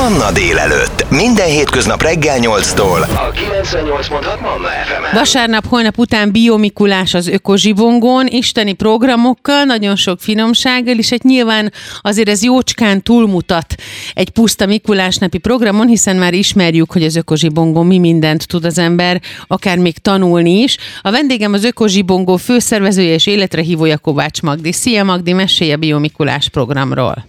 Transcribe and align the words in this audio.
Manna 0.00 0.32
délelőtt. 0.32 1.10
Minden 1.10 1.46
hétköznap 1.46 2.02
reggel 2.02 2.38
8-tól. 2.40 3.00
A 3.00 3.30
98.6 3.32 4.40
Manna 4.40 4.68
fm 4.68 5.16
Vasárnap, 5.16 5.66
holnap 5.66 5.98
után 5.98 6.32
Biomikulás 6.32 7.14
az 7.14 7.28
Ökozsibongón, 7.28 8.26
isteni 8.26 8.72
programokkal, 8.72 9.64
nagyon 9.64 9.96
sok 9.96 10.20
finomsággal, 10.20 10.96
és 10.98 11.10
egy 11.10 11.24
nyilván 11.24 11.72
azért 12.00 12.28
ez 12.28 12.44
jócskán 12.44 13.02
túlmutat 13.02 13.74
egy 14.14 14.30
puszta 14.30 14.66
Mikulás 14.66 15.16
napi 15.16 15.38
programon, 15.38 15.86
hiszen 15.86 16.16
már 16.16 16.32
ismerjük, 16.32 16.92
hogy 16.92 17.02
az 17.02 17.16
Ökozsibongón 17.16 17.86
mi 17.86 17.98
mindent 17.98 18.46
tud 18.46 18.64
az 18.64 18.78
ember, 18.78 19.20
akár 19.46 19.78
még 19.78 19.98
tanulni 19.98 20.50
is. 20.50 20.76
A 21.02 21.10
vendégem 21.10 21.52
az 21.52 21.64
Ökozsibongó 21.64 22.36
főszervezője 22.36 23.12
és 23.12 23.26
életre 23.26 23.62
hívója 23.62 23.98
Kovács 23.98 24.42
Magdi. 24.42 24.72
Szia 24.72 25.04
Magdi, 25.04 25.32
mesélj 25.32 25.72
a 25.72 25.76
Biomikulás 25.76 26.48
programról. 26.48 27.24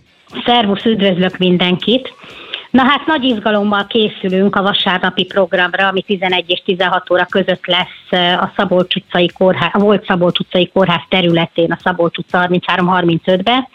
Szervusz, 0.45 0.85
üdvözlök 0.85 1.37
mindenkit! 1.37 2.13
Na 2.71 2.83
hát 2.83 3.05
nagy 3.05 3.23
izgalommal 3.23 3.87
készülünk 3.87 4.55
a 4.55 4.61
vasárnapi 4.61 5.25
programra, 5.25 5.87
ami 5.87 6.01
11 6.01 6.43
és 6.47 6.61
16 6.65 7.11
óra 7.11 7.25
között 7.25 7.65
lesz 7.65 8.37
a 8.39 8.51
Szabolcs 8.55 8.95
utcai 8.95 9.27
kórház, 9.27 9.69
a 9.73 9.79
volt 9.79 10.05
Szabolcs 10.05 10.39
utcai 10.39 10.69
kórház 10.73 11.01
területén, 11.09 11.71
a 11.71 11.77
Szabolcs 11.83 12.17
utca 12.17 12.47
33-35-ben, 12.51 13.67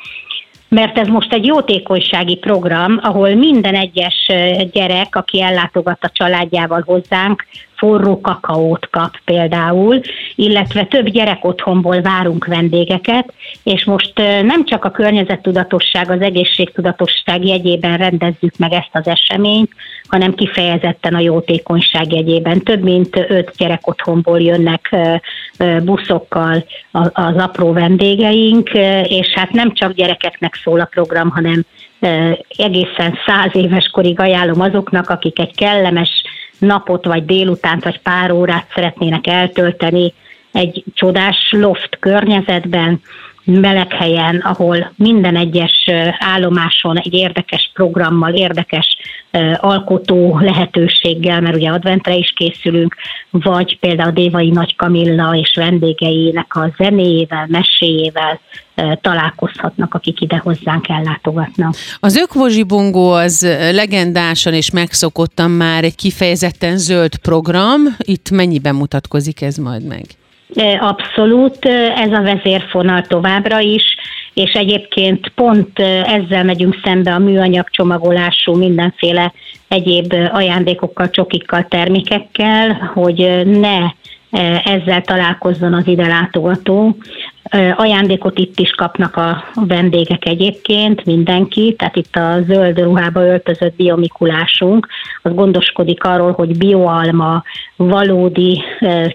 mert 0.68 0.98
ez 0.98 1.06
most 1.06 1.32
egy 1.32 1.46
jótékonysági 1.46 2.36
program, 2.36 2.98
ahol 3.02 3.34
minden 3.34 3.74
egyes 3.74 4.30
gyerek, 4.72 5.16
aki 5.16 5.42
ellátogat 5.42 6.04
a 6.04 6.10
családjával 6.12 6.82
hozzánk, 6.86 7.46
forró 7.76 8.20
kakaót 8.20 8.88
kap 8.90 9.16
például, 9.24 10.00
illetve 10.34 10.84
több 10.84 11.08
gyerek 11.08 11.44
otthonból 11.44 12.00
várunk 12.00 12.44
vendégeket, 12.46 13.32
és 13.62 13.84
most 13.84 14.12
nem 14.42 14.64
csak 14.64 14.84
a 14.84 14.90
környezettudatosság, 14.90 16.10
az 16.10 16.20
egészségtudatosság 16.20 17.44
jegyében 17.44 17.96
rendezzük 17.96 18.56
meg 18.58 18.72
ezt 18.72 18.90
az 18.92 19.06
eseményt, 19.06 19.70
hanem 20.08 20.34
kifejezetten 20.34 21.14
a 21.14 21.20
jótékonyság 21.20 22.12
jegyében. 22.12 22.62
Több 22.62 22.82
mint 22.82 23.24
öt 23.28 23.52
gyerek 23.56 23.86
otthonból 23.86 24.40
jönnek 24.40 24.96
buszokkal 25.84 26.64
az 27.12 27.36
apró 27.36 27.72
vendégeink, 27.72 28.70
és 29.02 29.32
hát 29.34 29.50
nem 29.50 29.72
csak 29.72 29.92
gyerekeknek 29.92 30.54
szól 30.54 30.80
a 30.80 30.88
program, 30.90 31.30
hanem 31.30 31.64
egészen 32.56 33.18
száz 33.26 33.50
éves 33.52 33.88
korig 33.88 34.20
ajánlom 34.20 34.60
azoknak, 34.60 35.10
akik 35.10 35.38
egy 35.38 35.54
kellemes 35.54 36.22
napot, 36.58 37.04
vagy 37.04 37.24
délutánt, 37.24 37.84
vagy 37.84 38.00
pár 38.00 38.30
órát 38.30 38.66
szeretnének 38.74 39.26
eltölteni 39.26 40.12
egy 40.52 40.84
csodás 40.94 41.48
loft 41.50 41.98
környezetben, 41.98 43.00
meleg 43.46 43.92
helyen, 43.92 44.36
ahol 44.36 44.92
minden 44.96 45.36
egyes 45.36 45.90
állomáson 46.18 46.98
egy 46.98 47.14
érdekes 47.14 47.70
programmal, 47.74 48.34
érdekes 48.34 48.96
alkotó 49.56 50.38
lehetőséggel, 50.38 51.40
mert 51.40 51.56
ugye 51.56 51.70
adventre 51.70 52.14
is 52.14 52.32
készülünk, 52.36 52.94
vagy 53.30 53.78
például 53.78 54.10
Dévai 54.10 54.50
Nagy 54.50 54.76
Kamilla 54.76 55.34
és 55.34 55.54
vendégeinek 55.54 56.56
a 56.56 56.74
zenéjével, 56.78 57.46
meséjével 57.48 58.40
találkozhatnak, 59.00 59.94
akik 59.94 60.20
ide 60.20 60.36
hozzánk 60.36 60.88
ellátogatnak. 60.88 61.74
Az 62.00 62.16
ökvozsibongó 62.16 63.12
az 63.12 63.46
legendásan 63.72 64.54
és 64.54 64.70
megszokottan 64.70 65.50
már 65.50 65.84
egy 65.84 65.94
kifejezetten 65.94 66.78
zöld 66.78 67.16
program. 67.16 67.80
Itt 67.98 68.30
mennyiben 68.30 68.74
mutatkozik 68.74 69.42
ez 69.42 69.56
majd 69.56 69.86
meg? 69.86 70.04
Abszolút, 70.80 71.64
ez 71.96 72.12
a 72.12 72.22
vezérfonal 72.22 73.02
továbbra 73.02 73.58
is, 73.58 73.96
és 74.34 74.52
egyébként 74.52 75.28
pont 75.28 75.78
ezzel 76.04 76.44
megyünk 76.44 76.80
szembe 76.84 77.14
a 77.14 77.18
műanyag 77.18 77.68
csomagolású 77.70 78.54
mindenféle 78.54 79.32
egyéb 79.68 80.14
ajándékokkal, 80.32 81.10
csokikkal, 81.10 81.66
termékekkel, 81.68 82.90
hogy 82.94 83.46
ne 83.46 83.78
ezzel 84.64 85.02
találkozzon 85.02 85.74
az 85.74 85.86
ide 85.86 86.06
látogató. 86.06 86.96
Ajándékot 87.76 88.38
itt 88.38 88.58
is 88.58 88.70
kapnak 88.70 89.16
a 89.16 89.44
vendégek 89.54 90.24
egyébként, 90.24 91.04
mindenki, 91.04 91.74
tehát 91.78 91.96
itt 91.96 92.16
a 92.16 92.42
zöld 92.46 92.78
ruhába 92.78 93.20
öltözött 93.20 93.76
biomikulásunk, 93.76 94.86
az 95.22 95.34
gondoskodik 95.34 96.04
arról, 96.04 96.32
hogy 96.32 96.58
bioalma, 96.58 97.42
valódi 97.76 98.62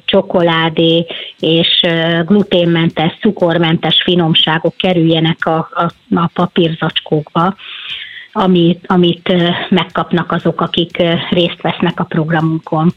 csokoládé 0.05 1.05
és 1.39 1.81
gluténmentes, 2.25 3.17
cukormentes 3.21 4.01
finomságok 4.03 4.75
kerüljenek 4.77 5.45
a, 5.45 5.69
a, 5.73 5.91
a 6.15 6.29
papírzacskókba 6.33 7.55
amit, 8.31 8.85
amit 8.87 9.33
megkapnak 9.69 10.31
azok, 10.31 10.61
akik 10.61 10.97
részt 11.29 11.61
vesznek 11.61 11.99
a 11.99 12.03
programunkon. 12.03 12.93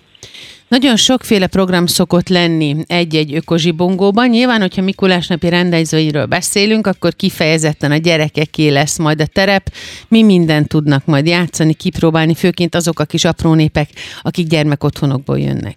Nagyon 0.75 0.97
sokféle 0.97 1.47
program 1.47 1.87
szokott 1.87 2.29
lenni 2.29 2.77
egy-egy 2.87 3.35
ökozsibongóban. 3.35 4.29
Nyilván, 4.29 4.61
hogyha 4.61 4.83
Mikulás 4.83 5.27
napi 5.27 5.49
rendezvényről 5.49 6.27
beszélünk, 6.27 6.87
akkor 6.87 7.15
kifejezetten 7.15 7.91
a 7.91 7.97
gyerekeké 7.97 8.69
lesz 8.69 8.99
majd 8.99 9.21
a 9.21 9.27
terep. 9.27 9.73
Mi 10.09 10.23
mindent 10.23 10.69
tudnak 10.69 11.07
majd 11.07 11.27
játszani, 11.27 11.75
kipróbálni, 11.75 12.35
főként 12.35 12.75
azok 12.75 13.01
a 13.01 13.05
kis 13.05 13.25
apró 13.25 13.55
népek, 13.55 13.89
akik 14.23 14.47
gyermekotthonokból 14.47 15.39
jönnek. 15.39 15.77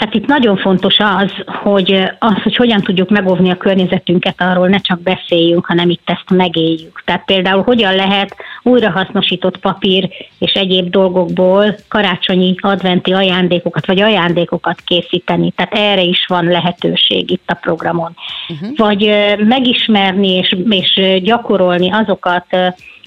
Hát 0.00 0.14
itt 0.14 0.26
nagyon 0.26 0.56
fontos 0.56 0.96
az, 0.98 1.30
hogy 1.46 1.92
az, 2.18 2.42
hogy 2.42 2.56
hogyan 2.56 2.80
tudjuk 2.80 3.10
megóvni 3.10 3.50
a 3.50 3.56
környezetünket, 3.56 4.40
arról 4.40 4.68
ne 4.68 4.78
csak 4.78 5.00
beszéljünk, 5.00 5.66
hanem 5.66 5.90
itt 5.90 6.10
ezt 6.10 6.30
megéljük. 6.30 7.02
Tehát 7.04 7.24
például 7.24 7.62
hogyan 7.62 7.94
lehet 7.94 8.36
újrahasznosított 8.62 9.58
papír 9.58 10.08
és 10.38 10.52
egyéb 10.52 10.90
dolgokból 10.90 11.74
karácsonyi 11.88 12.54
adventi 12.60 13.12
ajándékokat 13.12 13.86
vagy 13.86 14.00
ajándékokat 14.00 14.80
készíteni. 14.80 15.50
Tehát 15.50 15.74
erre 15.74 16.02
is 16.02 16.26
van 16.26 16.44
lehetőség 16.44 17.30
itt 17.30 17.50
a 17.50 17.58
programon. 17.60 18.14
Uh-huh. 18.48 18.76
Vagy 18.76 19.14
megismerni 19.38 20.28
és, 20.28 20.56
és 20.68 21.20
gyakorolni 21.22 21.90
azokat 21.90 22.46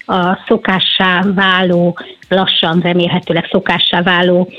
a 0.06 0.38
szokássá 0.46 1.22
váló, 1.34 1.98
lassan 2.28 2.80
remélhetőleg 2.80 3.48
szokássá 3.50 4.02
váló 4.02 4.52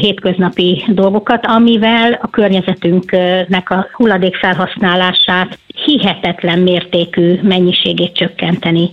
hétköznapi 0.00 0.84
dolgokat, 0.88 1.46
amivel 1.46 2.18
a 2.22 2.30
környezetünknek 2.30 3.70
a 3.70 3.86
hulladék 3.92 4.36
felhasználását 4.36 5.58
hihetetlen 5.84 6.58
mértékű 6.58 7.38
mennyiségét 7.42 8.14
csökkenteni 8.14 8.90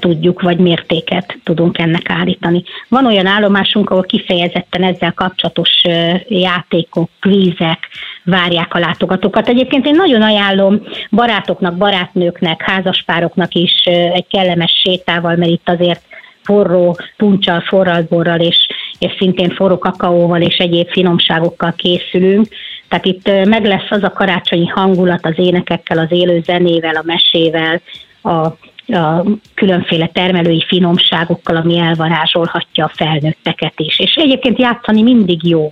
tudjuk, 0.00 0.42
vagy 0.42 0.58
mértéket 0.58 1.38
tudunk 1.44 1.78
ennek 1.78 2.10
állítani. 2.10 2.62
Van 2.88 3.06
olyan 3.06 3.26
állomásunk, 3.26 3.90
ahol 3.90 4.02
kifejezetten 4.02 4.82
ezzel 4.82 5.12
kapcsolatos 5.12 5.82
játékok, 6.28 7.08
kvízek 7.20 7.78
várják 8.24 8.74
a 8.74 8.78
látogatókat. 8.78 9.48
Egyébként 9.48 9.86
én 9.86 9.94
nagyon 9.94 10.22
ajánlom 10.22 10.82
barátoknak, 11.10 11.76
barátnőknek, 11.76 12.62
házaspároknak 12.62 13.54
is 13.54 13.82
egy 14.12 14.26
kellemes 14.28 14.72
sétával, 14.84 15.36
mert 15.36 15.50
itt 15.50 15.68
azért 15.68 16.02
forró 16.42 16.96
puncsal, 17.16 17.60
forralborral 17.60 18.40
és, 18.40 18.66
és 18.98 19.12
szintén 19.18 19.50
forró 19.50 19.78
kakaóval 19.78 20.40
és 20.40 20.56
egyéb 20.56 20.88
finomságokkal 20.88 21.74
készülünk. 21.76 22.48
Tehát 22.88 23.04
itt 23.04 23.26
meg 23.44 23.64
lesz 23.64 23.90
az 23.90 24.02
a 24.02 24.12
karácsonyi 24.12 24.66
hangulat 24.66 25.26
az 25.26 25.34
énekekkel, 25.36 25.98
az 25.98 26.12
élő 26.12 26.42
zenével, 26.44 26.96
a 26.96 27.02
mesével, 27.04 27.80
a 28.22 28.56
a 28.88 29.24
különféle 29.54 30.06
termelői 30.06 30.64
finomságokkal, 30.66 31.56
ami 31.56 31.78
elvarázsolhatja 31.78 32.84
a 32.84 32.92
felnőtteket 32.94 33.72
is. 33.76 33.98
És 33.98 34.14
egyébként 34.14 34.58
játszani 34.58 35.02
mindig 35.02 35.48
jó. 35.48 35.70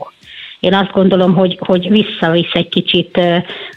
Én 0.61 0.75
azt 0.75 0.93
gondolom, 0.93 1.35
hogy, 1.35 1.59
hogy 1.61 1.91
visszavisz 1.91 2.53
egy 2.53 2.69
kicsit 2.69 3.21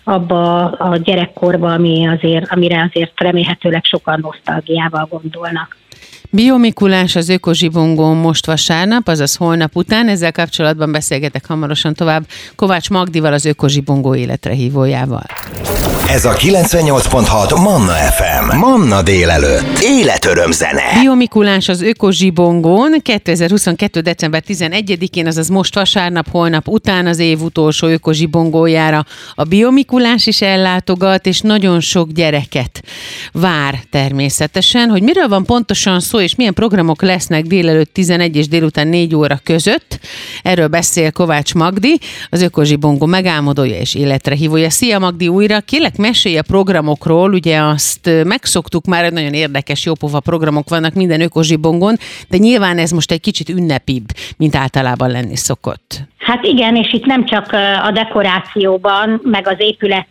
abba 0.04 0.66
a 0.66 0.98
gyerekkorba, 0.98 1.74
ami 1.74 2.08
azért, 2.08 2.52
amire 2.52 2.90
azért 2.90 3.20
remélhetőleg 3.22 3.84
sokan 3.86 4.20
nosztalgiával 4.22 5.08
gondolnak. 5.10 5.78
Biomikulás 6.30 7.16
az 7.16 7.30
Ökozsibongón 7.30 8.18
most 8.18 8.46
vasárnap, 8.46 9.08
azaz 9.08 9.36
holnap 9.36 9.76
után. 9.76 10.08
Ezzel 10.08 10.32
kapcsolatban 10.32 10.92
beszélgetek 10.92 11.46
hamarosan 11.46 11.94
tovább 11.94 12.28
Kovács 12.56 12.90
Magdival, 12.90 13.34
az 13.34 13.46
Ökozsibongó 13.46 14.16
életre 14.16 14.54
hívójával. 14.54 15.26
Ez 16.10 16.26
a 16.26 16.34
98.6 16.34 17.62
Manna 17.64 17.92
FM. 17.92 18.58
Manna 18.58 19.02
délelőtt. 19.02 19.80
Életöröm 19.82 20.52
zene. 20.52 20.82
Biomikulás 21.02 21.70
az 21.70 21.82
Ökozsibongón 21.82 23.02
2022. 23.02 24.00
december 24.00 24.44
11-én, 24.48 25.28
azaz 25.28 25.48
most 25.48 25.76
vasárnap, 25.76 26.30
holnap 26.30 26.68
után 26.68 27.08
az 27.08 27.20
év 27.20 27.42
utolsó 27.42 27.88
Ökozsibongójára 27.88 29.06
a 29.34 29.44
Biomikulás 29.44 30.28
is 30.28 30.42
ellátogat, 30.42 31.26
és 31.26 31.42
nagyon 31.42 31.80
sok 31.80 32.12
gyereket 32.12 32.84
vár 33.32 33.80
természetesen. 33.92 34.90
Hogy 34.90 35.02
miről 35.02 35.28
van 35.28 35.46
pontosan 35.46 36.00
szó, 36.00 36.20
és 36.20 36.36
milyen 36.36 36.54
programok 36.54 37.02
lesznek 37.02 37.44
délelőtt 37.44 37.94
11 37.94 38.36
és 38.36 38.48
délután 38.48 38.88
4 38.88 39.16
óra 39.16 39.40
között. 39.44 40.00
Erről 40.44 40.68
beszél 40.68 41.12
Kovács 41.12 41.54
Magdi, 41.54 42.00
az 42.30 42.42
Ökozsibongó 42.42 43.06
megálmodója 43.06 43.80
és 43.80 43.96
életre 43.96 44.36
hívója. 44.36 44.70
Szia 44.70 45.00
Magdi 45.00 45.28
újra, 45.28 45.60
kérlek 45.60 45.96
mesélj 45.98 46.38
a 46.38 46.42
programokról, 46.42 47.34
ugye 47.34 47.62
azt 47.62 48.10
megszoktuk 48.24 48.86
már, 48.86 49.04
hogy 49.04 49.14
nagyon 49.14 49.34
érdekes, 49.34 49.86
jópova 49.86 50.20
programok 50.20 50.70
vannak 50.70 50.94
minden 50.94 51.22
ökozsibongon, 51.22 51.96
de 52.30 52.38
nyilván 52.38 52.78
ez 52.78 52.92
most 52.92 53.12
egy 53.12 53.22
kicsit 53.22 53.50
ünnepibb, 53.50 54.06
mint 54.38 54.56
általában 54.56 55.12
lenni 55.12 55.36
szokott. 55.36 56.02
Hát 56.18 56.44
igen, 56.44 56.76
és 56.76 56.94
itt 56.94 57.06
nem 57.06 57.26
csak 57.26 57.52
a 57.84 57.92
dekorációban, 57.92 59.22
meg 59.24 59.48
az 59.48 59.56
épület 59.58 60.08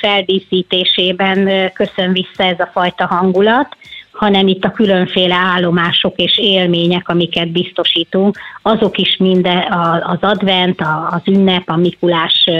feldíszítésében 0.00 1.70
köszön 1.72 2.12
vissza 2.12 2.44
ez 2.44 2.60
a 2.60 2.70
fajta 2.72 3.06
hangulat, 3.06 3.76
hanem 4.16 4.46
itt 4.46 4.64
a 4.64 4.70
különféle 4.70 5.34
állomások 5.34 6.16
és 6.16 6.38
élmények, 6.38 7.08
amiket 7.08 7.52
biztosítunk, 7.52 8.38
azok 8.62 8.98
is 8.98 9.16
minden 9.16 9.72
az 10.02 10.18
advent, 10.20 10.80
az 11.10 11.20
ünnep, 11.24 11.62
a 11.66 11.76
Mikulás 11.76 12.50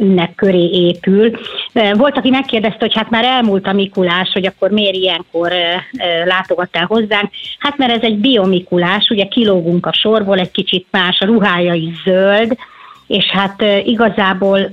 ünnep 0.00 0.34
köré 0.34 0.70
épül. 0.70 1.30
Volt, 1.92 2.16
aki 2.16 2.30
megkérdezte, 2.30 2.78
hogy 2.78 2.94
hát 2.94 3.10
már 3.10 3.24
elmúlt 3.24 3.66
a 3.66 3.72
Mikulás, 3.72 4.30
hogy 4.32 4.46
akkor 4.46 4.70
miért 4.70 4.94
ilyenkor 4.94 5.52
látogattál 6.24 6.84
hozzánk. 6.84 7.30
Hát 7.58 7.76
mert 7.76 7.92
ez 7.92 8.02
egy 8.02 8.16
biomikulás, 8.16 9.08
ugye 9.08 9.24
kilógunk 9.24 9.86
a 9.86 9.92
sorból, 9.92 10.38
egy 10.38 10.50
kicsit 10.50 10.86
más, 10.90 11.20
a 11.20 11.26
ruhája 11.26 11.74
is 11.74 12.02
zöld, 12.04 12.56
és 13.06 13.24
hát 13.24 13.64
igazából 13.84 14.70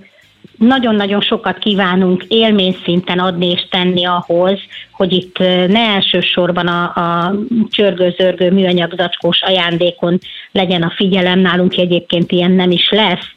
nagyon-nagyon 0.57 1.21
sokat 1.21 1.57
kívánunk 1.57 2.23
élményszinten 2.27 3.19
adni 3.19 3.49
és 3.49 3.67
tenni 3.69 4.05
ahhoz, 4.05 4.59
hogy 4.91 5.13
itt 5.13 5.37
ne 5.67 5.79
elsősorban 5.79 6.67
a, 6.67 6.83
a 6.83 7.35
csörgő-zörgő 7.69 8.51
műanyag 8.51 8.93
zacskós 8.97 9.41
ajándékon 9.41 10.19
legyen 10.51 10.83
a 10.83 10.93
figyelem, 10.95 11.39
nálunk 11.39 11.77
egyébként 11.77 12.31
ilyen 12.31 12.51
nem 12.51 12.71
is 12.71 12.89
lesz, 12.89 13.33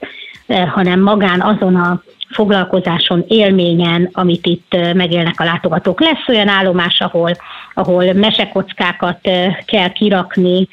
hanem 0.74 1.00
magán 1.00 1.40
azon 1.40 1.76
a 1.76 2.02
foglalkozáson, 2.36 3.24
élményen, 3.28 4.08
amit 4.12 4.46
itt 4.46 4.76
megélnek 4.94 5.40
a 5.40 5.44
látogatók. 5.44 6.00
Lesz 6.00 6.28
olyan 6.28 6.48
állomás, 6.48 7.00
ahol, 7.00 7.30
ahol 7.74 8.12
mesekockákat 8.12 9.18
kell 9.64 9.92
kirakni, 9.92 10.68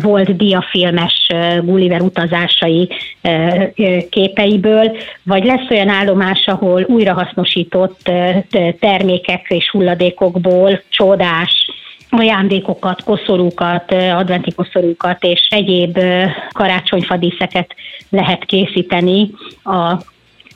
volt 0.00 0.36
diafilmes 0.36 1.26
Gulliver 1.62 2.00
utazásai 2.00 2.88
képeiből, 4.10 4.96
vagy 5.22 5.44
lesz 5.44 5.70
olyan 5.70 5.88
állomás, 5.88 6.46
ahol 6.46 6.84
újrahasznosított 6.88 8.10
termékek 8.80 9.46
és 9.48 9.70
hulladékokból 9.70 10.82
csodás 10.88 11.70
ajándékokat, 12.10 13.02
koszorúkat, 13.02 13.92
adventi 13.92 14.52
koszorúkat 14.52 15.24
és 15.24 15.46
egyéb 15.50 15.98
karácsonyfadíszeket 16.52 17.74
lehet 18.10 18.44
készíteni 18.44 19.30
a 19.64 19.96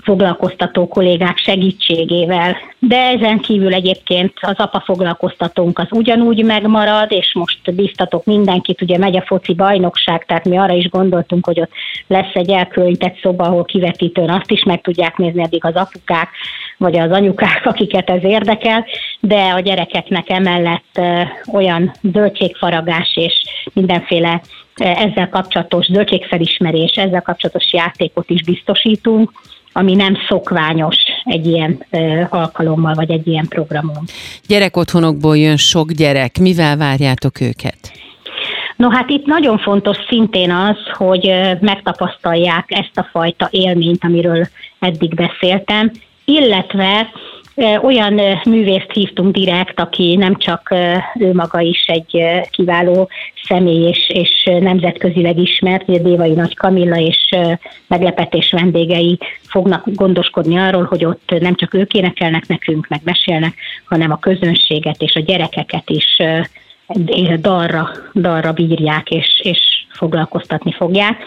foglalkoztató 0.07 0.89
kollégák 0.89 1.37
segítségével. 1.39 2.57
De 2.79 2.97
ezen 2.97 3.39
kívül 3.39 3.75
egyébként 3.75 4.33
az 4.41 4.55
apa 4.57 4.81
foglalkoztatónk 4.81 5.79
az 5.79 5.87
ugyanúgy 5.91 6.45
megmarad, 6.45 7.13
és 7.13 7.35
most 7.35 7.75
biztatok 7.75 8.25
mindenkit, 8.25 8.83
ugye 8.83 8.99
megy 8.99 9.17
a 9.17 9.25
foci 9.27 9.55
bajnokság, 9.55 10.25
tehát 10.25 10.45
mi 10.45 10.59
arra 10.59 10.73
is 10.73 10.89
gondoltunk, 10.89 11.47
hogy 11.47 11.61
ott 11.61 11.71
lesz 12.07 12.35
egy 12.35 12.51
elkülönített 12.51 13.19
szoba, 13.21 13.45
ahol 13.45 13.65
kivetítőn 13.65 14.31
azt 14.31 14.51
is 14.51 14.63
meg 14.63 14.81
tudják 14.81 15.17
nézni 15.17 15.43
addig 15.43 15.65
az 15.65 15.75
apukák, 15.75 16.29
vagy 16.79 16.99
az 16.99 17.11
anyukák, 17.11 17.67
akiket 17.71 18.11
ez 18.11 18.25
érdekel, 18.25 18.85
de 19.21 19.41
a 19.41 19.61
gyerekeknek 19.61 20.31
emellett 20.31 21.01
olyan 21.53 21.93
zöldségfaragás 22.13 23.17
és 23.17 23.43
mindenféle 23.73 24.41
ezzel 24.75 25.29
kapcsolatos 25.29 25.87
zöldségfelismerés, 25.87 26.91
ezzel 26.91 27.23
kapcsolatos 27.23 27.73
játékot 27.73 28.31
is 28.31 28.43
biztosítunk, 28.43 29.31
ami 29.77 29.95
nem 29.95 30.17
szokványos 30.29 30.97
egy 31.25 31.47
ilyen 31.47 31.85
ö, 31.91 32.23
alkalommal, 32.29 32.95
vagy 32.95 33.11
egy 33.11 33.27
ilyen 33.27 33.47
programon. 33.49 34.05
Gyerekotthonokból 34.47 35.37
jön 35.37 35.57
sok 35.57 35.93
gyerek. 35.93 36.39
Mivel 36.39 36.77
várjátok 36.77 37.41
őket? 37.41 37.93
No 38.77 38.89
hát 38.89 39.11
itt 39.11 39.27
nagyon 39.27 39.59
fontos 39.59 39.97
szintén 40.09 40.51
az, 40.51 40.77
hogy 40.93 41.31
megtapasztalják 41.61 42.65
ezt 42.69 42.99
a 42.99 43.09
fajta 43.13 43.49
élményt, 43.51 44.05
amiről 44.05 44.47
eddig 44.79 45.15
beszéltem, 45.15 45.91
illetve 46.25 47.09
olyan 47.83 48.21
művészt 48.45 48.93
hívtunk 48.93 49.35
direkt, 49.35 49.81
aki 49.81 50.17
nem 50.17 50.37
csak 50.37 50.75
ő 51.19 51.33
maga 51.33 51.61
is 51.61 51.85
egy 51.87 52.23
kiváló 52.51 53.09
személy 53.45 53.89
és, 53.89 54.11
és 54.11 54.51
nemzetközileg 54.61 55.39
ismert, 55.39 56.03
Dévai 56.03 56.33
Nagy 56.33 56.57
Kamilla 56.57 56.97
és 56.97 57.29
meglepetés 57.87 58.51
vendégei 58.51 59.19
fognak 59.43 59.83
gondoskodni 59.85 60.59
arról, 60.59 60.85
hogy 60.85 61.05
ott 61.05 61.35
nem 61.41 61.55
csak 61.55 61.75
ők 61.75 61.93
énekelnek 61.93 62.47
nekünk, 62.47 62.87
meg 62.89 63.01
mesélnek, 63.05 63.55
hanem 63.85 64.11
a 64.11 64.19
közönséget 64.19 65.03
és 65.03 65.15
a 65.15 65.21
gyerekeket 65.21 65.91
is 65.91 66.23
dalra, 67.41 67.91
dalra 68.15 68.53
bírják 68.53 69.11
és, 69.11 69.41
és 69.43 69.61
foglalkoztatni 69.89 70.73
fogják. 70.73 71.25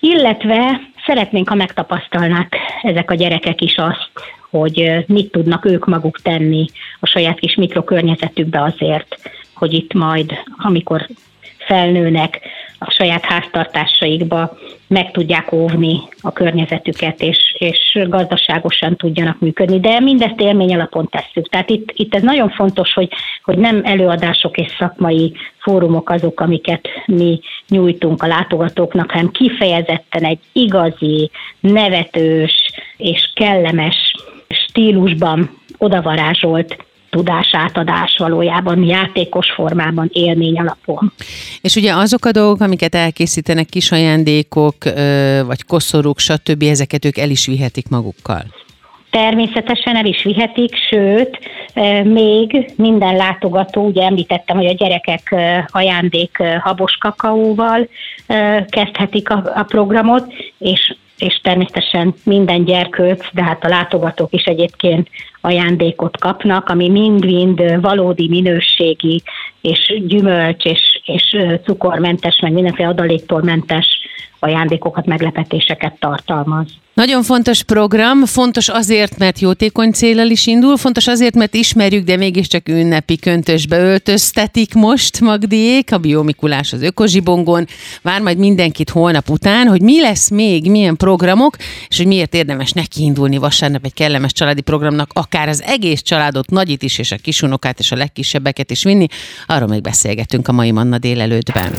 Illetve 0.00 0.80
szeretnénk, 1.06 1.48
ha 1.48 1.54
megtapasztalnák 1.54 2.56
ezek 2.82 3.10
a 3.10 3.14
gyerekek 3.14 3.60
is 3.60 3.76
azt, 3.76 4.10
hogy 4.50 5.04
mit 5.06 5.30
tudnak 5.30 5.64
ők 5.64 5.86
maguk 5.86 6.20
tenni 6.22 6.66
a 7.00 7.06
saját 7.06 7.38
kis 7.38 7.54
mikrokörnyezetükbe 7.54 8.62
azért, 8.62 9.30
hogy 9.54 9.72
itt 9.72 9.92
majd, 9.92 10.38
amikor 10.56 11.08
felnőnek 11.58 12.40
a 12.78 12.90
saját 12.90 13.24
háztartásaikba, 13.24 14.58
meg 14.90 15.10
tudják 15.10 15.52
óvni 15.52 16.00
a 16.20 16.32
környezetüket, 16.32 17.20
és, 17.20 17.54
és 17.58 17.98
gazdaságosan 18.08 18.96
tudjanak 18.96 19.40
működni. 19.40 19.80
De 19.80 20.00
mindezt 20.00 20.40
élmény 20.40 20.74
alapon 20.74 21.08
tesszük. 21.08 21.48
Tehát 21.48 21.70
itt, 21.70 21.90
itt 21.94 22.14
ez 22.14 22.22
nagyon 22.22 22.48
fontos, 22.48 22.92
hogy, 22.92 23.08
hogy 23.42 23.58
nem 23.58 23.80
előadások 23.84 24.56
és 24.56 24.74
szakmai 24.78 25.32
fórumok 25.58 26.10
azok, 26.10 26.40
amiket 26.40 26.88
mi 27.06 27.40
nyújtunk 27.68 28.22
a 28.22 28.26
látogatóknak, 28.26 29.10
hanem 29.10 29.30
kifejezetten 29.30 30.24
egy 30.24 30.38
igazi, 30.52 31.30
nevetős 31.60 32.70
és 32.96 33.30
kellemes 33.34 34.14
stílusban 34.48 35.50
odavarázsolt 35.78 36.84
tudásátadás 37.10 38.16
valójában 38.18 38.82
játékos 38.82 39.50
formában, 39.50 40.10
élmény 40.12 40.58
alapon. 40.58 41.12
És 41.60 41.76
ugye 41.76 41.94
azok 41.94 42.24
a 42.24 42.30
dolgok, 42.30 42.60
amiket 42.60 42.94
elkészítenek, 42.94 43.66
kis 43.66 43.92
ajándékok, 43.92 44.76
vagy 45.46 45.64
koszorúk, 45.64 46.18
stb., 46.18 46.62
ezeket 46.62 47.04
ők 47.04 47.18
el 47.18 47.30
is 47.30 47.46
vihetik 47.46 47.88
magukkal? 47.88 48.44
Természetesen 49.10 49.96
el 49.96 50.04
is 50.04 50.22
vihetik, 50.22 50.74
sőt, 50.90 51.38
még 52.04 52.72
minden 52.76 53.16
látogató, 53.16 53.86
ugye 53.86 54.02
említettem, 54.02 54.56
hogy 54.56 54.66
a 54.66 54.72
gyerekek 54.72 55.34
ajándék 55.66 56.42
habos 56.60 56.96
kakaóval 56.96 57.88
kezdhetik 58.68 59.30
a, 59.30 59.52
a 59.54 59.62
programot, 59.62 60.32
és 60.58 60.94
és 61.20 61.40
természetesen 61.42 62.14
minden 62.24 62.64
gyerkőc, 62.64 63.24
de 63.32 63.42
hát 63.42 63.64
a 63.64 63.68
látogatók 63.68 64.32
is 64.32 64.44
egyébként 64.44 65.08
ajándékot 65.40 66.18
kapnak, 66.18 66.68
ami 66.68 66.88
mind-mind 66.88 67.80
valódi 67.80 68.28
minőségi 68.28 69.22
és 69.60 70.02
gyümölcs 70.06 70.64
és, 70.64 71.00
és 71.04 71.36
cukormentes, 71.64 72.40
meg 72.40 72.52
mindenféle 72.52 72.88
adaléktól 72.88 73.42
mentes 73.42 73.86
ajándékokat, 74.38 75.06
meglepetéseket 75.06 75.98
tartalmaz. 75.98 76.66
Nagyon 76.94 77.22
fontos 77.22 77.62
program, 77.62 78.24
fontos 78.24 78.68
azért, 78.68 79.18
mert 79.18 79.38
jótékony 79.38 79.92
célral 79.92 80.30
is 80.30 80.46
indul, 80.46 80.76
fontos 80.76 81.06
azért, 81.06 81.34
mert 81.34 81.54
ismerjük, 81.54 82.04
de 82.04 82.16
mégiscsak 82.16 82.68
ünnepi 82.68 83.18
köntösbe 83.18 83.78
öltöztetik 83.78 84.74
most 84.74 85.20
Magdiék, 85.20 85.92
a 85.92 85.98
Biomikulás 85.98 86.72
az 86.72 86.82
Ökozsibongon. 86.82 87.66
Vár 88.02 88.20
majd 88.20 88.38
mindenkit 88.38 88.90
holnap 88.90 89.30
után, 89.30 89.66
hogy 89.66 89.82
mi 89.82 90.00
lesz 90.00 90.30
még, 90.30 90.70
milyen 90.70 90.96
programok, 90.96 91.56
és 91.88 91.96
hogy 91.96 92.06
miért 92.06 92.34
érdemes 92.34 92.72
neki 92.72 93.02
indulni 93.02 93.36
vasárnap 93.36 93.84
egy 93.84 93.94
kellemes 93.94 94.32
családi 94.32 94.60
programnak, 94.60 95.10
akár 95.12 95.48
az 95.48 95.62
egész 95.62 96.02
családot, 96.02 96.50
nagyit 96.50 96.82
is, 96.82 96.98
és 96.98 97.12
a 97.12 97.16
kisunokát, 97.16 97.78
és 97.78 97.92
a 97.92 97.96
legkisebbeket 97.96 98.70
is 98.70 98.82
vinni. 98.82 99.06
Arról 99.46 99.68
még 99.68 99.80
beszélgetünk 99.80 100.48
a 100.48 100.52
mai 100.52 100.70
Manna 100.70 100.98
délelőttben. 100.98 101.72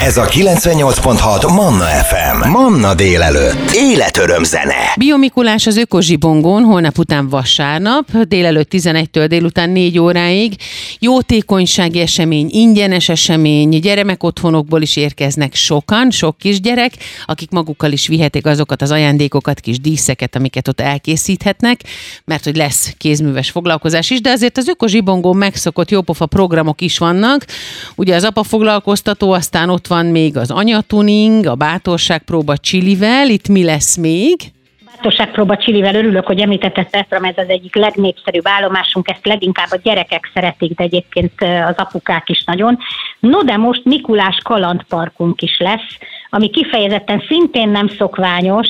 Ez 0.00 0.16
a 0.16 0.24
98.6 0.24 1.54
Manna 1.54 1.84
FM. 1.84 2.48
Manna 2.48 2.94
délelőtt. 2.94 3.70
Életöröm 3.70 4.44
zene. 4.52 4.94
Biomikulás 4.96 5.66
az 5.66 5.76
Ökozsibongon, 5.76 6.62
holnap 6.62 6.98
után 6.98 7.28
vasárnap, 7.28 8.16
délelőtt 8.16 8.72
11-től 8.72 9.24
délután 9.28 9.70
4 9.70 9.98
óráig. 9.98 10.56
Jótékonysági 10.98 12.00
esemény, 12.00 12.48
ingyenes 12.50 13.08
esemény, 13.08 13.68
gyermek 13.68 14.22
otthonokból 14.22 14.82
is 14.82 14.96
érkeznek 14.96 15.54
sokan, 15.54 16.10
sok 16.10 16.38
kisgyerek, 16.38 16.92
akik 17.26 17.50
magukkal 17.50 17.92
is 17.92 18.06
vihetik 18.06 18.46
azokat 18.46 18.82
az 18.82 18.90
ajándékokat, 18.90 19.60
kis 19.60 19.80
díszeket, 19.80 20.36
amiket 20.36 20.68
ott 20.68 20.80
elkészíthetnek, 20.80 21.80
mert 22.24 22.44
hogy 22.44 22.56
lesz 22.56 22.94
kézműves 22.98 23.50
foglalkozás 23.50 24.10
is, 24.10 24.20
de 24.20 24.30
azért 24.30 24.58
az 24.58 24.68
Ökozsibongon 24.68 25.36
megszokott 25.36 25.90
jópofa 25.90 26.26
programok 26.26 26.80
is 26.80 26.98
vannak. 26.98 27.44
Ugye 27.94 28.14
az 28.14 28.24
apa 28.24 28.42
foglalkoztató, 28.42 29.32
aztán 29.32 29.70
ott 29.70 29.86
van 29.86 30.06
még 30.06 30.36
az 30.36 30.50
anyatuning, 30.50 31.46
a 31.46 31.54
bátorságpróba 31.54 32.56
Csilivel, 32.56 33.28
itt 33.28 33.48
mi 33.48 33.64
lesz 33.64 33.96
még? 33.96 34.41
Bátorságpróba 35.02 35.56
csilivel 35.56 35.94
örülök, 35.94 36.26
hogy 36.26 36.40
említetted 36.40 36.90
Petram, 36.90 37.24
ez 37.24 37.36
az 37.36 37.48
egyik 37.48 37.74
legnépszerűbb 37.74 38.48
állomásunk, 38.48 39.08
ezt 39.08 39.26
leginkább 39.26 39.68
a 39.70 39.80
gyerekek 39.82 40.30
szeretik, 40.34 40.76
de 40.76 40.84
egyébként 40.84 41.32
az 41.40 41.74
apukák 41.76 42.28
is 42.28 42.44
nagyon. 42.44 42.78
No, 43.20 43.42
de 43.42 43.56
most 43.56 43.84
Mikulás 43.84 44.38
kalandparkunk 44.44 45.42
is 45.42 45.58
lesz, 45.58 45.98
ami 46.30 46.50
kifejezetten 46.50 47.22
szintén 47.28 47.68
nem 47.68 47.88
szokványos, 47.88 48.68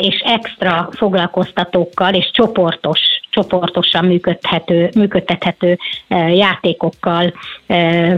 és 0.00 0.22
extra 0.24 0.88
foglalkoztatókkal 0.92 2.14
és 2.14 2.30
csoportos, 2.32 3.00
csoportosan 3.30 4.04
működhető, 4.04 4.90
működtethető 4.96 5.78
játékokkal 6.28 7.32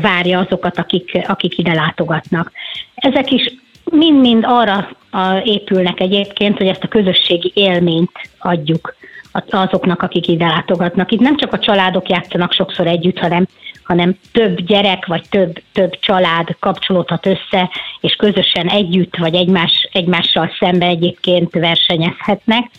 várja 0.01 0.39
azokat, 0.39 0.79
akik, 0.79 1.19
akik 1.27 1.59
ide 1.59 1.75
látogatnak. 1.75 2.53
Ezek 2.95 3.31
is 3.31 3.53
mind-mind 3.97 4.45
arra 4.47 4.89
épülnek 5.45 6.01
egyébként, 6.01 6.57
hogy 6.57 6.67
ezt 6.67 6.85
a 6.85 6.89
közösségi 6.89 7.53
élményt 7.55 8.11
adjuk 8.39 8.97
azoknak, 9.51 10.03
akik 10.03 10.29
ide 10.29 10.47
látogatnak. 10.47 11.13
Itt 11.13 11.21
nem 11.21 11.37
csak 11.37 11.53
a 11.53 11.59
családok 11.59 12.09
játszanak 12.09 12.53
sokszor 12.53 12.87
együtt, 12.87 13.19
hanem, 13.19 13.47
hanem 13.85 14.17
több 14.33 14.61
gyerek 14.61 15.07
vagy 15.07 15.23
több, 15.31 15.63
több 15.73 15.99
család 16.01 16.57
kapcsolódhat 16.61 17.27
össze, 17.27 17.71
és 18.01 18.15
közösen 18.15 18.69
együtt 18.69 19.17
vagy 19.17 19.35
egymás, 19.35 19.89
egymással 19.93 20.51
szembe 20.59 20.87
egyébként 20.87 21.53
versenyezhetnek. 21.53 22.71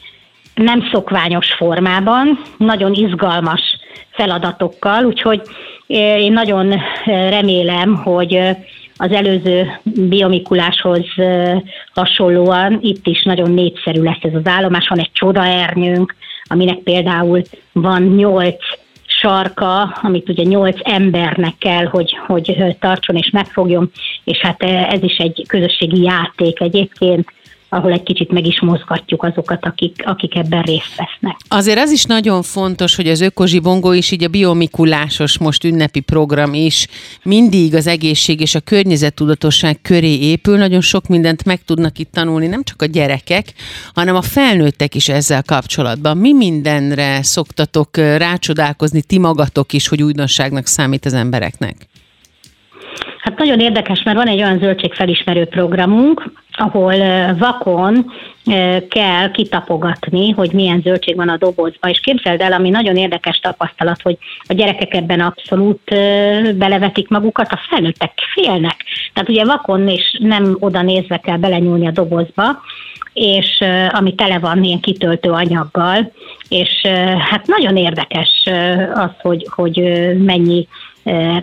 Nem 0.55 0.89
szokványos 0.91 1.53
formában, 1.53 2.41
nagyon 2.57 2.93
izgalmas 2.93 3.61
feladatokkal, 4.09 5.05
úgyhogy 5.05 5.41
eh, 5.87 6.21
én 6.21 6.33
nagyon 6.33 6.71
eh, 6.71 6.81
remélem, 7.29 7.95
hogy 7.95 8.33
eh, 8.33 8.57
az 8.97 9.11
előző 9.11 9.79
biomikuláshoz 9.83 11.05
hasonlóan 11.93 12.79
itt 12.81 13.07
is 13.07 13.23
nagyon 13.23 13.51
népszerű 13.51 14.01
lesz 14.01 14.21
ez 14.21 14.33
az 14.33 14.47
állomás. 14.47 14.87
Van 14.87 14.99
egy 14.99 15.11
csodaernyőnk, 15.13 16.15
aminek 16.43 16.77
például 16.77 17.41
van 17.71 18.03
nyolc 18.03 18.63
sarka, 19.05 19.81
amit 19.81 20.29
ugye 20.29 20.43
nyolc 20.43 20.79
embernek 20.83 21.57
kell, 21.57 21.85
hogy, 21.85 22.17
hogy 22.27 22.75
tartson 22.79 23.15
és 23.15 23.29
megfogjon, 23.29 23.91
és 24.23 24.37
hát 24.37 24.63
ez 24.63 25.03
is 25.03 25.17
egy 25.17 25.43
közösségi 25.47 26.01
játék 26.01 26.59
egyébként, 26.59 27.31
ahol 27.69 27.91
egy 27.91 28.03
kicsit 28.03 28.31
meg 28.31 28.45
is 28.45 28.61
mozgatjuk 28.61 29.23
azokat, 29.23 29.65
akik, 29.65 30.01
akik 30.05 30.35
ebben 30.35 30.61
részt 30.61 30.95
vesznek. 30.95 31.37
Azért 31.47 31.79
az 31.79 31.91
is 31.91 32.03
nagyon 32.03 32.41
fontos, 32.41 32.95
hogy 32.95 33.07
az 33.07 33.21
ökozsibongó 33.21 33.91
is, 33.91 34.11
így 34.11 34.23
a 34.23 34.27
biomikulásos 34.27 35.37
most 35.37 35.63
ünnepi 35.63 35.99
program 35.99 36.53
is 36.53 36.87
mindig 37.23 37.75
az 37.75 37.87
egészség 37.87 38.41
és 38.41 38.55
a 38.55 38.59
környezettudatosság 38.59 39.81
köré 39.81 40.17
épül. 40.19 40.57
Nagyon 40.57 40.81
sok 40.81 41.07
mindent 41.07 41.45
meg 41.45 41.61
tudnak 41.65 41.99
itt 41.99 42.11
tanulni, 42.11 42.47
nem 42.47 42.63
csak 42.63 42.81
a 42.81 42.85
gyerekek, 42.85 43.53
hanem 43.93 44.15
a 44.15 44.21
felnőttek 44.21 44.95
is 44.95 45.09
ezzel 45.09 45.43
kapcsolatban. 45.43 46.17
Mi 46.17 46.33
mindenre 46.33 47.23
szoktatok 47.23 47.97
rácsodálkozni 47.97 49.01
ti 49.01 49.17
magatok 49.17 49.73
is, 49.73 49.87
hogy 49.87 50.03
újdonságnak 50.03 50.65
számít 50.65 51.05
az 51.05 51.13
embereknek? 51.13 51.87
Hát 53.27 53.37
nagyon 53.37 53.59
érdekes, 53.59 54.03
mert 54.03 54.17
van 54.17 54.27
egy 54.27 54.41
olyan 54.41 54.59
zöldségfelismerő 54.59 55.45
programunk, 55.45 56.31
ahol 56.51 56.93
vakon 57.37 58.11
kell 58.89 59.31
kitapogatni, 59.31 60.31
hogy 60.31 60.51
milyen 60.51 60.81
zöldség 60.81 61.15
van 61.15 61.29
a 61.29 61.37
dobozban. 61.37 61.89
És 61.89 61.99
képzeld 61.99 62.41
el, 62.41 62.53
ami 62.53 62.69
nagyon 62.69 62.95
érdekes 62.95 63.39
tapasztalat, 63.39 64.01
hogy 64.01 64.17
a 64.47 64.53
gyerekek 64.53 64.93
ebben 64.93 65.19
abszolút 65.19 65.81
belevetik 66.55 67.07
magukat, 67.07 67.51
a 67.51 67.59
felnőttek 67.69 68.11
félnek. 68.33 68.75
Tehát 69.13 69.29
ugye 69.29 69.45
vakon 69.45 69.87
és 69.87 70.17
nem 70.19 70.57
oda 70.59 70.81
nézve 70.81 71.17
kell 71.17 71.37
belenyúlni 71.37 71.87
a 71.87 71.91
dobozba, 71.91 72.61
és 73.13 73.63
ami 73.91 74.15
tele 74.15 74.39
van 74.39 74.63
ilyen 74.63 74.79
kitöltő 74.79 75.29
anyaggal, 75.29 76.11
és 76.49 76.81
hát 77.29 77.47
nagyon 77.47 77.77
érdekes 77.77 78.43
az, 78.93 79.11
hogy, 79.21 79.47
hogy 79.49 79.77
mennyi 80.17 80.67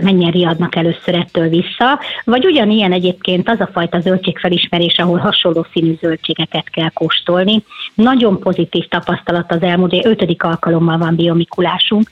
mennyien 0.03 0.31
riadnak 0.31 0.77
először 0.77 1.15
ettől 1.15 1.49
vissza, 1.49 2.01
vagy 2.25 2.45
ugyanilyen 2.45 2.93
egyébként 2.93 3.49
az 3.49 3.61
a 3.61 3.69
fajta 3.73 4.01
zöldségfelismerés, 4.01 4.99
ahol 4.99 5.19
hasonló 5.19 5.67
színű 5.73 5.95
zöldségeket 6.01 6.71
kell 6.71 6.89
kóstolni. 6.89 7.65
Nagyon 7.95 8.39
pozitív 8.39 8.89
tapasztalat 8.89 9.53
az 9.53 9.63
elmúlt, 9.63 10.07
ötödik 10.07 10.43
alkalommal 10.43 10.99
van 10.99 11.15
biomikulásunk, 11.17 12.11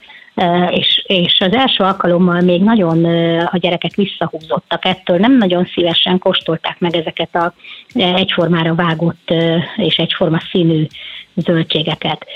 és, 0.70 1.04
és 1.06 1.40
az 1.40 1.52
első 1.52 1.84
alkalommal 1.84 2.40
még 2.40 2.62
nagyon 2.62 3.04
a 3.44 3.58
gyerekek 3.58 3.94
visszahúzottak 3.94 4.84
ettől, 4.84 5.18
nem 5.18 5.36
nagyon 5.36 5.68
szívesen 5.74 6.18
kóstolták 6.18 6.76
meg 6.78 6.96
ezeket 6.96 7.34
a 7.34 7.54
egyformára 7.94 8.74
vágott 8.74 9.34
és 9.76 9.96
egyforma 9.96 10.40
színű 10.50 10.86
zöldségeket. 11.34 12.26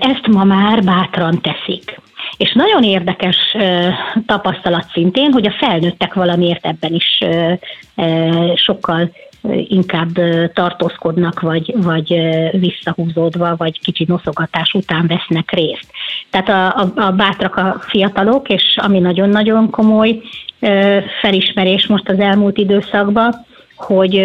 Ezt 0.00 0.26
ma 0.26 0.44
már 0.44 0.82
bátran 0.82 1.40
teszik. 1.40 2.00
És 2.36 2.52
nagyon 2.52 2.82
érdekes 2.82 3.56
tapasztalat 4.26 4.86
szintén, 4.92 5.32
hogy 5.32 5.46
a 5.46 5.54
felnőttek 5.58 6.14
valamiért 6.14 6.66
ebben 6.66 6.94
is 6.94 7.18
sokkal 8.54 9.10
inkább 9.68 10.08
tartózkodnak, 10.52 11.40
vagy, 11.40 11.74
vagy 11.76 12.20
visszahúzódva, 12.52 13.54
vagy 13.56 13.80
kicsi 13.80 14.04
noszogatás 14.08 14.72
után 14.72 15.06
vesznek 15.06 15.50
részt. 15.50 15.86
Tehát 16.30 16.48
a, 16.48 16.80
a, 16.80 17.06
a 17.06 17.10
bátrak 17.10 17.56
a 17.56 17.76
fiatalok, 17.80 18.48
és 18.48 18.76
ami 18.76 18.98
nagyon-nagyon 18.98 19.70
komoly 19.70 20.22
felismerés 21.20 21.86
most 21.86 22.08
az 22.08 22.18
elmúlt 22.18 22.58
időszakban, 22.58 23.46
hogy 23.76 24.16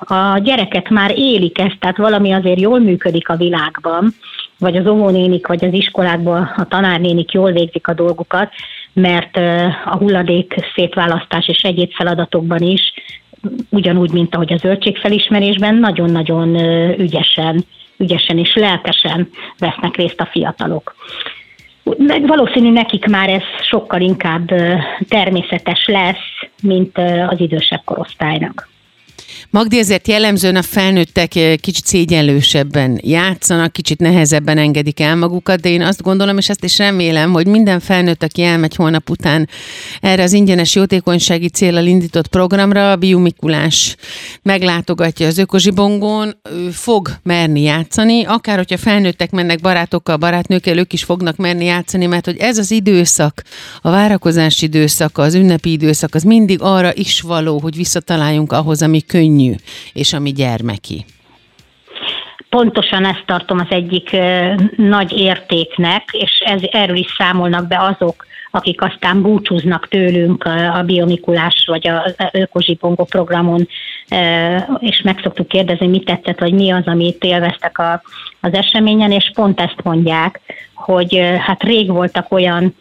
a 0.00 0.38
gyerekek 0.38 0.88
már 0.88 1.12
élik 1.18 1.58
ezt, 1.58 1.76
tehát 1.78 1.96
valami 1.96 2.32
azért 2.32 2.60
jól 2.60 2.78
működik 2.78 3.28
a 3.28 3.36
világban, 3.36 4.14
vagy 4.60 4.76
az 4.76 4.86
óvónénik, 4.86 5.46
vagy 5.46 5.64
az 5.64 5.72
iskolákban 5.72 6.42
a 6.56 6.68
tanárnénik 6.68 7.32
jól 7.32 7.52
végzik 7.52 7.88
a 7.88 7.94
dolgukat, 7.94 8.52
mert 8.92 9.36
a 9.84 9.96
hulladék 9.96 10.54
szétválasztás 10.74 11.48
és 11.48 11.62
egyéb 11.62 11.92
feladatokban 11.92 12.62
is, 12.62 12.92
ugyanúgy, 13.68 14.12
mint 14.12 14.34
ahogy 14.34 14.52
a 14.52 14.56
zöldségfelismerésben, 14.56 15.74
nagyon-nagyon 15.74 16.54
ügyesen, 16.98 17.64
ügyesen 17.96 18.38
és 18.38 18.54
lelkesen 18.54 19.28
vesznek 19.58 19.96
részt 19.96 20.20
a 20.20 20.28
fiatalok. 20.30 20.94
Valószínű 22.26 22.70
nekik 22.70 23.06
már 23.06 23.28
ez 23.28 23.42
sokkal 23.62 24.00
inkább 24.00 24.46
természetes 25.08 25.86
lesz, 25.86 26.50
mint 26.62 26.98
az 27.28 27.40
idősebb 27.40 27.82
korosztálynak. 27.84 28.68
Magdi, 29.50 29.78
ezért 29.78 30.08
jellemzően 30.08 30.56
a 30.56 30.62
felnőttek 30.62 31.34
eh, 31.36 31.56
kicsit 31.56 31.86
szégyenlősebben 31.86 33.00
játszanak, 33.02 33.72
kicsit 33.72 33.98
nehezebben 33.98 34.58
engedik 34.58 35.00
el 35.00 35.16
magukat, 35.16 35.60
de 35.60 35.68
én 35.68 35.82
azt 35.82 36.02
gondolom, 36.02 36.38
és 36.38 36.48
ezt 36.48 36.64
is 36.64 36.78
remélem, 36.78 37.32
hogy 37.32 37.46
minden 37.46 37.80
felnőtt, 37.80 38.22
aki 38.22 38.42
elmegy 38.42 38.74
holnap 38.74 39.10
után 39.10 39.48
erre 40.00 40.22
az 40.22 40.32
ingyenes 40.32 40.74
jótékonysági 40.74 41.48
célral 41.48 41.86
indított 41.86 42.26
programra, 42.26 42.90
a 42.90 42.96
Biumikulás 42.96 43.96
meglátogatja 44.42 45.26
az 45.26 45.38
ökozsibongón, 45.38 46.40
fog 46.72 47.10
merni 47.22 47.62
játszani, 47.62 48.24
akár 48.24 48.56
hogyha 48.56 48.76
felnőttek 48.76 49.30
mennek 49.30 49.60
barátokkal, 49.60 50.16
barátnőkkel, 50.16 50.78
ők 50.78 50.92
is 50.92 51.04
fognak 51.04 51.36
merni 51.36 51.64
játszani, 51.64 52.06
mert 52.06 52.24
hogy 52.24 52.36
ez 52.36 52.58
az 52.58 52.70
időszak, 52.70 53.42
a 53.82 53.90
várakozási 53.90 54.64
időszak, 54.64 55.18
az 55.18 55.34
ünnepi 55.34 55.72
időszak, 55.72 56.14
az 56.14 56.22
mindig 56.22 56.58
arra 56.62 56.94
is 56.94 57.20
való, 57.20 57.58
hogy 57.58 57.76
visszataláljunk 57.76 58.52
ahhoz, 58.52 58.82
ami 58.82 59.00
könnyű 59.00 59.29
könnyű, 59.30 59.54
és 59.92 60.12
ami 60.12 60.32
gyermeki. 60.32 61.04
Pontosan 62.48 63.04
ezt 63.04 63.24
tartom 63.26 63.58
az 63.58 63.66
egyik 63.68 64.16
nagy 64.76 65.12
értéknek, 65.18 66.08
és 66.12 66.42
ez, 66.44 66.60
erről 66.70 66.96
is 66.96 67.14
számolnak 67.18 67.66
be 67.66 67.78
azok, 67.80 68.26
akik 68.50 68.82
aztán 68.82 69.22
búcsúznak 69.22 69.88
tőlünk 69.88 70.44
a 70.44 70.82
Biomikulás 70.86 71.64
vagy 71.66 71.88
a 71.88 72.14
Ökozsipongó 72.32 73.04
programon, 73.04 73.68
és 74.78 75.00
meg 75.04 75.20
szoktuk 75.22 75.48
kérdezni, 75.48 75.86
mit 75.86 76.04
tetszett, 76.04 76.38
vagy 76.38 76.52
mi 76.52 76.70
az, 76.70 76.86
amit 76.86 77.24
élveztek 77.24 77.78
a, 77.78 78.02
az 78.40 78.52
eseményen, 78.52 79.10
és 79.10 79.30
pont 79.34 79.60
ezt 79.60 79.82
mondják, 79.82 80.40
hogy 80.74 81.20
hát 81.38 81.62
rég 81.62 81.90
voltak 81.90 82.32
olyan 82.32 82.74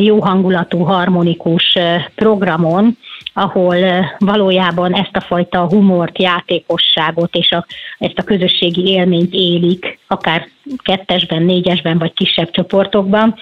jó 0.00 0.20
hangulatú, 0.20 0.78
harmonikus 0.78 1.78
programon, 2.14 2.98
ahol 3.34 3.76
valójában 4.18 4.94
ezt 4.94 5.16
a 5.16 5.20
fajta 5.20 5.66
humort, 5.66 6.18
játékosságot 6.18 7.34
és 7.34 7.50
a, 7.50 7.66
ezt 7.98 8.18
a 8.18 8.22
közösségi 8.22 8.86
élményt 8.86 9.32
élik, 9.32 9.98
akár 10.06 10.48
kettesben, 10.82 11.42
négyesben 11.42 11.98
vagy 11.98 12.12
kisebb 12.12 12.50
csoportokban, 12.50 13.34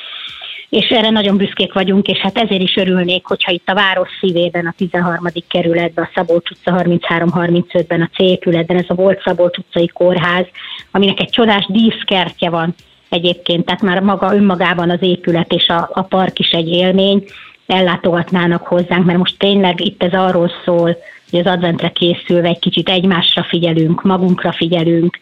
és 0.70 0.88
erre 0.88 1.10
nagyon 1.10 1.36
büszkék 1.36 1.72
vagyunk, 1.72 2.06
és 2.06 2.18
hát 2.18 2.38
ezért 2.38 2.62
is 2.62 2.76
örülnék, 2.76 3.26
hogyha 3.26 3.52
itt 3.52 3.68
a 3.68 3.74
város 3.74 4.08
szívében, 4.20 4.66
a 4.66 4.74
13. 4.76 5.26
kerületben, 5.48 6.04
a 6.04 6.10
Szabolcs 6.14 6.50
utca 6.50 6.82
33-35-ben, 6.84 8.00
a 8.00 8.10
C 8.14 8.18
épületben, 8.18 8.76
ez 8.76 8.84
a 8.88 8.94
volt 8.94 9.22
Szabolcs 9.22 9.56
utcai 9.56 9.86
kórház, 9.86 10.46
aminek 10.90 11.20
egy 11.20 11.30
csodás 11.30 11.66
díszkertje 11.68 12.50
van 12.50 12.74
egyébként, 13.08 13.64
tehát 13.64 13.82
már 13.82 14.00
maga 14.00 14.34
önmagában 14.34 14.90
az 14.90 15.02
épület 15.02 15.52
és 15.52 15.68
a, 15.68 15.90
a 15.92 16.02
park 16.02 16.38
is 16.38 16.50
egy 16.50 16.68
élmény, 16.68 17.24
ellátogatnának 17.66 18.66
hozzánk, 18.66 19.04
mert 19.04 19.18
most 19.18 19.38
tényleg 19.38 19.80
itt 19.80 20.02
ez 20.02 20.12
arról 20.12 20.50
szól, 20.64 20.96
hogy 21.30 21.38
az 21.38 21.46
adventre 21.46 21.88
készülve 21.88 22.48
egy 22.48 22.58
kicsit 22.58 22.88
egymásra 22.88 23.42
figyelünk, 23.42 24.02
magunkra 24.02 24.52
figyelünk, 24.52 25.18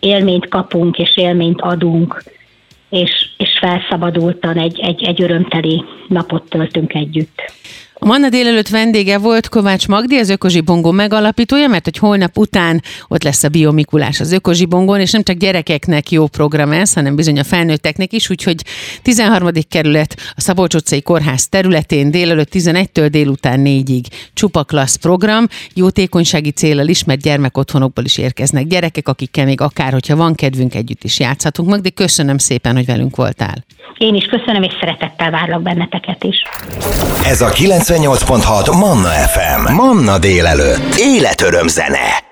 élményt 0.00 0.48
kapunk 0.48 0.98
és 0.98 1.16
élményt 1.16 1.60
adunk, 1.60 2.22
és, 2.92 3.28
és 3.36 3.58
felszabadultan 3.60 4.56
egy, 4.56 4.80
egy, 4.80 5.02
egy 5.02 5.22
örömteli 5.22 5.84
napot 6.08 6.48
töltünk 6.48 6.94
együtt. 6.94 7.52
A 8.02 8.06
Manna 8.06 8.28
délelőtt 8.28 8.68
vendége 8.68 9.18
volt 9.18 9.48
Kovács 9.48 9.88
Magdi, 9.88 10.16
az 10.16 10.28
Ökozsibongó 10.28 10.90
megalapítója, 10.90 11.68
mert 11.68 11.84
hogy 11.84 11.98
holnap 11.98 12.38
után 12.38 12.82
ott 13.08 13.22
lesz 13.22 13.42
a 13.42 13.48
Biomikulás 13.48 14.20
az 14.20 14.32
Ökozsibongón, 14.32 15.00
és 15.00 15.10
nem 15.10 15.22
csak 15.22 15.36
gyerekeknek 15.36 16.10
jó 16.10 16.26
program 16.26 16.72
ez, 16.72 16.92
hanem 16.92 17.16
bizony 17.16 17.38
a 17.38 17.44
felnőtteknek 17.44 18.12
is, 18.12 18.30
úgyhogy 18.30 18.62
13. 19.02 19.48
kerület 19.68 20.16
a 20.34 20.40
Szabolcs 20.40 20.74
utcai 20.74 21.02
kórház 21.02 21.48
területén 21.48 22.10
délelőtt 22.10 22.52
11-től 22.52 23.08
délután 23.10 23.60
4-ig 23.64 24.04
csupa 24.34 24.64
klassz 24.64 24.96
program, 24.96 25.46
jótékonysági 25.74 26.50
célral 26.50 26.86
is, 26.86 27.04
mert 27.04 27.20
gyermekotthonokból 27.20 28.04
is 28.04 28.18
érkeznek 28.18 28.66
gyerekek, 28.66 29.08
akikkel 29.08 29.44
még 29.44 29.60
akár, 29.60 29.92
hogyha 29.92 30.16
van 30.16 30.34
kedvünk, 30.34 30.74
együtt 30.74 31.04
is 31.04 31.20
játszhatunk 31.20 31.68
meg, 31.68 31.80
de 31.80 31.90
köszönöm 31.90 32.38
szépen, 32.38 32.74
hogy 32.74 32.86
velünk 32.86 33.16
voltál. 33.16 33.64
Én 33.98 34.14
is 34.14 34.24
köszönöm, 34.24 34.62
és 34.62 34.72
szeretettel 34.80 35.30
várlak 35.30 35.62
benneteket 35.62 36.24
is. 36.24 36.42
Ez 37.26 37.40
a 37.40 37.48
98.6 37.92 38.78
Manna 38.78 39.08
FM. 39.08 39.72
Manna 39.72 40.18
délelőtt. 40.18 40.94
Életöröm 40.96 41.68
zene. 41.68 42.31